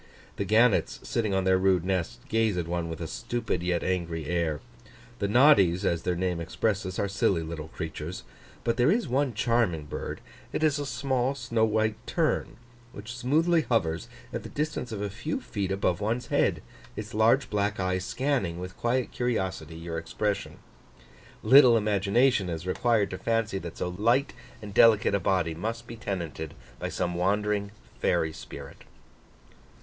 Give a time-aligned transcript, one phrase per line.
[0.37, 4.25] The gannets, sitting on their rude nests, gaze at one with a stupid yet angry
[4.25, 4.59] air.
[5.19, 8.23] The noddies, as their name expresses, are silly little creatures.
[8.63, 10.19] But there is one charming bird:
[10.53, 12.57] it is a small, snow white tern,
[12.93, 16.63] which smoothly hovers at the distance of a few feet above one's head,
[16.95, 20.57] its large black eye scanning, with quiet curiosity, your expression.
[21.43, 24.33] Little imagination is required to fancy that so light
[24.63, 28.81] and delicate a body must be tenanted by some wandering fairy spirit.